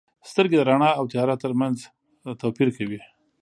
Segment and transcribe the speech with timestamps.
[0.29, 1.77] •سترګې د رڼا او تیاره ترمنځ
[2.41, 2.99] توپیر کوي.